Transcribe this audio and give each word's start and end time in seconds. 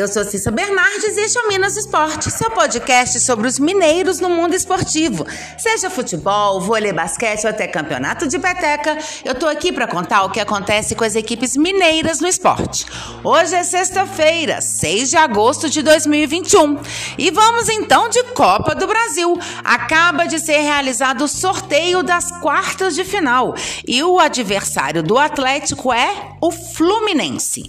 Eu 0.00 0.08
sou 0.08 0.24
Cissa 0.24 0.50
Bernardes 0.50 1.14
e 1.18 1.20
este 1.20 1.36
é 1.36 1.42
o 1.42 1.48
Minas 1.48 1.76
Esporte, 1.76 2.30
seu 2.30 2.50
podcast 2.50 3.20
sobre 3.20 3.46
os 3.46 3.58
mineiros 3.58 4.18
no 4.18 4.30
mundo 4.30 4.54
esportivo. 4.54 5.26
Seja 5.58 5.90
futebol, 5.90 6.58
vôlei, 6.58 6.90
basquete 6.90 7.44
ou 7.44 7.50
até 7.50 7.66
campeonato 7.66 8.26
de 8.26 8.38
peteca, 8.38 8.96
eu 9.22 9.34
tô 9.34 9.46
aqui 9.46 9.70
para 9.70 9.86
contar 9.86 10.24
o 10.24 10.30
que 10.30 10.40
acontece 10.40 10.94
com 10.94 11.04
as 11.04 11.16
equipes 11.16 11.54
mineiras 11.54 12.18
no 12.18 12.26
esporte. 12.26 12.86
Hoje 13.22 13.54
é 13.54 13.62
sexta-feira, 13.62 14.62
6 14.62 15.10
de 15.10 15.18
agosto 15.18 15.68
de 15.68 15.82
2021. 15.82 16.78
E 17.18 17.30
vamos 17.30 17.68
então 17.68 18.08
de 18.08 18.22
Copa 18.32 18.74
do 18.74 18.86
Brasil. 18.86 19.38
Acaba 19.62 20.24
de 20.24 20.38
ser 20.38 20.60
realizado 20.60 21.24
o 21.24 21.28
sorteio 21.28 22.02
das 22.02 22.30
quartas 22.40 22.94
de 22.94 23.04
final 23.04 23.54
e 23.86 24.02
o 24.02 24.18
adversário 24.18 25.02
do 25.02 25.18
Atlético 25.18 25.92
é 25.92 26.30
o 26.40 26.50
Fluminense. 26.50 27.64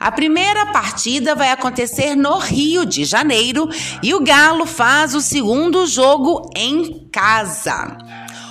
A 0.00 0.10
primeira 0.10 0.66
partida 0.66 1.35
vai 1.36 1.50
acontecer 1.50 2.16
no 2.16 2.38
Rio 2.38 2.84
de 2.84 3.04
Janeiro 3.04 3.68
e 4.02 4.14
o 4.14 4.20
Galo 4.20 4.66
faz 4.66 5.14
o 5.14 5.20
segundo 5.20 5.86
jogo 5.86 6.50
em 6.56 7.08
casa. 7.12 7.96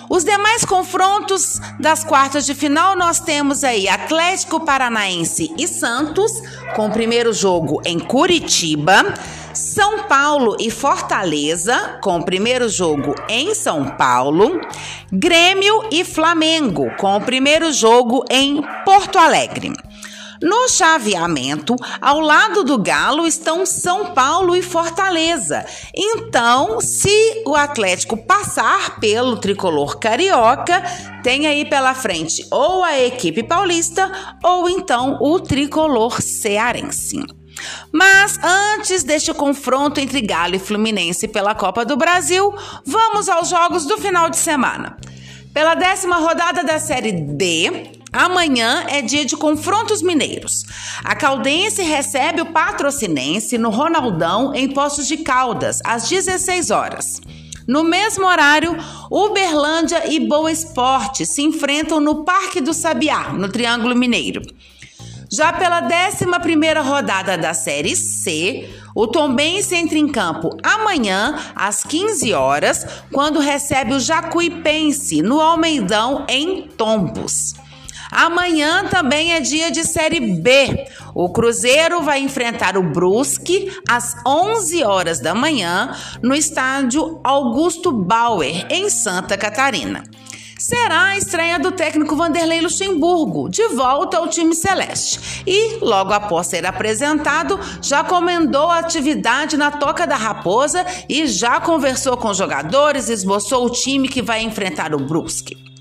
Os 0.08 0.24
demais 0.24 0.64
confrontos 0.64 1.60
das 1.80 2.04
quartas 2.04 2.46
de 2.46 2.54
final 2.54 2.96
nós 2.96 3.20
temos 3.20 3.64
aí 3.64 3.90
Atlético 3.90 4.60
Paranaense 4.60 5.52
e 5.58 5.68
Santos, 5.68 6.32
com 6.76 6.88
o 6.88 6.92
primeiro 6.92 7.34
jogo 7.34 7.82
em 7.84 7.98
Curitiba. 7.98 9.14
São 9.52 10.04
Paulo 10.04 10.58
e 10.60 10.70
Fortaleza, 10.70 11.98
com 12.04 12.18
o 12.18 12.26
primeiro 12.26 12.70
jogo 12.70 13.16
em 13.28 13.56
São 13.56 13.86
Paulo. 13.86 14.62
Grêmio 15.12 15.88
e 15.92 16.04
Flamengo, 16.04 16.92
com 16.98 17.16
o 17.16 17.22
primeiro 17.22 17.72
jogo 17.72 18.24
em 18.30 18.62
Porto 18.84 19.18
Alegre. 19.18 19.74
No 20.42 20.68
chaveamento, 20.68 21.76
ao 22.02 22.20
lado 22.20 22.64
do 22.64 22.78
Galo 22.78 23.26
estão 23.26 23.66
São 23.66 24.14
Paulo 24.14 24.56
e 24.56 24.62
Fortaleza. 24.62 25.66
Então, 25.96 26.82
se 26.82 27.44
o 27.46 27.56
Atlético 27.56 28.18
passar 28.18 29.00
pelo 29.00 29.38
tricolor 29.38 29.98
carioca, 29.98 30.82
tem 31.24 31.48
aí 31.48 31.66
pela 31.66 31.94
frente 31.94 32.46
ou 32.52 32.84
a 32.84 33.00
equipe 33.00 33.44
paulista 33.44 34.12
ou 34.44 34.70
então 34.70 35.18
o 35.22 35.40
tricolor 35.40 36.22
cearense. 36.22 37.24
Mas 37.92 38.38
antes 38.44 39.04
deste 39.04 39.34
confronto 39.34 40.00
entre 40.00 40.22
Galo 40.22 40.56
e 40.56 40.60
Fluminense 40.60 41.28
pela 41.28 41.56
Copa 41.56 41.86
do 41.86 41.96
Brasil, 41.96 42.54
vamos 42.86 43.30
aos 43.30 43.50
jogos 43.50 43.86
do 43.86 43.98
final 43.98 44.30
de 44.30 44.38
semana. 44.38 44.98
Pela 45.54 45.74
décima 45.74 46.18
rodada 46.18 46.66
da 46.66 46.80
Série 46.80 47.14
B, 47.14 47.92
Amanhã 48.16 48.86
é 48.88 49.02
dia 49.02 49.26
de 49.26 49.36
confrontos 49.36 50.02
mineiros. 50.02 50.64
A 51.04 51.14
Caldense 51.14 51.84
recebe 51.84 52.40
o 52.40 52.46
Patrocinense 52.46 53.58
no 53.58 53.70
Ronaldão 53.70 54.56
em 54.56 54.70
Poços 54.70 55.06
de 55.06 55.18
Caldas, 55.18 55.82
às 55.84 56.08
16 56.08 56.72
horas. 56.72 57.20
No 57.68 57.84
mesmo 57.84 58.26
horário, 58.26 58.78
Uberlândia 59.12 60.10
e 60.10 60.22
Boa 60.22 60.50
Esporte 60.50 61.26
se 61.26 61.42
enfrentam 61.42 62.00
no 62.00 62.24
Parque 62.24 62.62
do 62.62 62.74
Sabiá, 62.74 63.34
no 63.34 63.50
Triângulo 63.50 63.94
Mineiro. 63.94 64.42
Já 65.30 65.52
pela 65.52 65.82
11ª 65.82 66.82
rodada 66.82 67.38
da 67.38 67.54
Série 67.54 67.98
C, 67.98 68.70
o 68.96 69.08
Tombense 69.08 69.76
entra 69.76 69.98
em 69.98 70.08
campo 70.08 70.56
amanhã 70.64 71.38
às 71.54 71.84
15 71.84 72.32
horas, 72.32 72.88
quando 73.12 73.40
recebe 73.40 73.94
o 73.94 74.00
Jacuipense 74.00 75.22
no 75.22 75.42
Almeidão 75.42 76.26
em 76.30 76.62
Tombos. 76.62 77.65
Amanhã 78.12 78.86
também 78.86 79.34
é 79.34 79.40
dia 79.40 79.72
de 79.72 79.84
Série 79.84 80.20
B. 80.20 80.88
O 81.14 81.30
Cruzeiro 81.30 82.02
vai 82.02 82.20
enfrentar 82.20 82.78
o 82.78 82.84
Brusque 82.84 83.72
às 83.88 84.16
11 84.26 84.84
horas 84.84 85.20
da 85.20 85.34
manhã 85.34 85.96
no 86.22 86.36
estádio 86.36 87.20
Augusto 87.24 87.92
Bauer, 87.92 88.68
em 88.70 88.90
Santa 88.90 89.38
Catarina. 89.38 90.04
Será 90.58 91.08
a 91.08 91.18
estreia 91.18 91.60
do 91.60 91.72
técnico 91.72 92.16
Vanderlei 92.16 92.62
Luxemburgo, 92.62 93.50
de 93.50 93.68
volta 93.70 94.18
ao 94.18 94.28
time 94.28 94.56
celeste. 94.56 95.44
E, 95.46 95.78
logo 95.82 96.14
após 96.14 96.48
ser 96.48 96.66
apresentado, 96.66 97.60
já 97.82 98.04
comendou 98.04 98.70
a 98.70 98.80
atividade 98.80 99.58
na 99.58 99.70
Toca 99.70 100.08
da 100.08 100.16
Raposa 100.16 100.86
e 101.10 101.28
já 101.28 101.60
conversou 101.60 102.16
com 102.16 102.34
jogadores, 102.34 103.10
esboçou 103.10 103.66
o 103.66 103.70
time 103.70 104.08
que 104.08 104.22
vai 104.22 104.44
enfrentar 104.44 104.96
o 104.96 105.00
Brusque. 105.00 105.75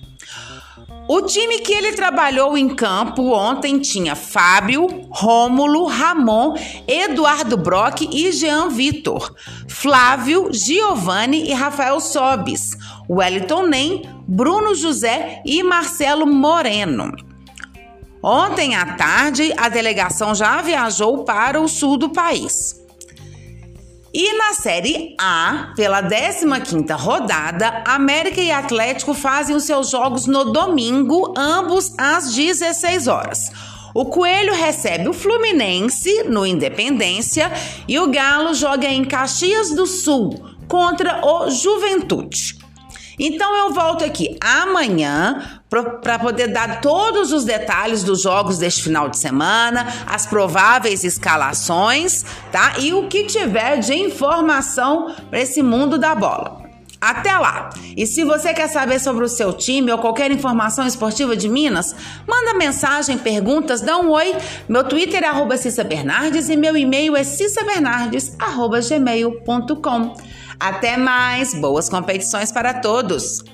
O 1.06 1.20
time 1.20 1.58
que 1.58 1.72
ele 1.74 1.92
trabalhou 1.92 2.56
em 2.56 2.74
campo 2.74 3.34
ontem 3.34 3.78
tinha 3.78 4.14
Fábio, 4.14 4.86
Rômulo, 5.10 5.84
Ramon, 5.84 6.54
Eduardo 6.88 7.58
Brock 7.58 8.08
e 8.10 8.32
Jean 8.32 8.70
Vitor, 8.70 9.34
Flávio, 9.68 10.48
Giovanni 10.50 11.50
e 11.50 11.52
Rafael 11.52 12.00
Sobis, 12.00 12.70
Wellington 13.08 13.66
Nem, 13.66 14.02
Bruno 14.26 14.74
José 14.74 15.42
e 15.44 15.62
Marcelo 15.62 16.26
Moreno. 16.26 17.12
Ontem 18.22 18.74
à 18.74 18.94
tarde, 18.94 19.52
a 19.58 19.68
delegação 19.68 20.34
já 20.34 20.62
viajou 20.62 21.24
para 21.24 21.60
o 21.60 21.68
sul 21.68 21.98
do 21.98 22.08
país. 22.08 22.83
E 24.16 24.32
na 24.34 24.54
Série 24.54 25.12
A, 25.18 25.72
pela 25.74 26.00
15ª 26.00 26.96
rodada, 26.96 27.82
América 27.84 28.40
e 28.40 28.48
Atlético 28.48 29.12
fazem 29.12 29.56
os 29.56 29.64
seus 29.64 29.90
jogos 29.90 30.28
no 30.28 30.52
domingo, 30.52 31.34
ambos 31.36 31.92
às 31.98 32.32
16 32.32 33.08
horas. 33.08 33.50
O 33.92 34.04
Coelho 34.04 34.54
recebe 34.54 35.08
o 35.08 35.12
Fluminense 35.12 36.22
no 36.28 36.46
Independência 36.46 37.50
e 37.88 37.98
o 37.98 38.08
Galo 38.08 38.54
joga 38.54 38.86
em 38.86 39.04
Caxias 39.04 39.70
do 39.70 39.84
Sul 39.84 40.40
contra 40.68 41.20
o 41.26 41.50
Juventude. 41.50 42.63
Então 43.18 43.56
eu 43.56 43.72
volto 43.72 44.04
aqui 44.04 44.36
amanhã 44.40 45.60
para 46.02 46.18
poder 46.18 46.48
dar 46.48 46.80
todos 46.80 47.32
os 47.32 47.44
detalhes 47.44 48.02
dos 48.02 48.22
jogos 48.22 48.58
deste 48.58 48.82
final 48.82 49.08
de 49.08 49.18
semana, 49.18 49.86
as 50.06 50.26
prováveis 50.26 51.04
escalações, 51.04 52.24
tá? 52.52 52.74
E 52.78 52.92
o 52.92 53.08
que 53.08 53.24
tiver 53.24 53.78
de 53.78 53.94
informação 53.94 55.14
para 55.30 55.40
esse 55.40 55.62
mundo 55.62 55.98
da 55.98 56.14
bola. 56.14 56.63
Até 57.04 57.36
lá! 57.36 57.68
E 57.94 58.06
se 58.06 58.24
você 58.24 58.54
quer 58.54 58.66
saber 58.66 58.98
sobre 58.98 59.26
o 59.26 59.28
seu 59.28 59.52
time 59.52 59.92
ou 59.92 59.98
qualquer 59.98 60.30
informação 60.30 60.86
esportiva 60.86 61.36
de 61.36 61.50
Minas, 61.50 61.94
manda 62.26 62.54
mensagem, 62.54 63.18
perguntas, 63.18 63.82
dá 63.82 63.98
um 63.98 64.08
oi. 64.08 64.34
Meu 64.66 64.84
Twitter 64.84 65.22
é 65.22 65.26
arroba 65.26 65.54
Bernardes 65.86 66.48
e 66.48 66.56
meu 66.56 66.74
e-mail 66.74 67.14
é 67.14 67.22
cissabernardes.gmail.com. 67.22 70.14
Até 70.58 70.96
mais, 70.96 71.52
boas 71.52 71.90
competições 71.90 72.50
para 72.50 72.72
todos! 72.72 73.44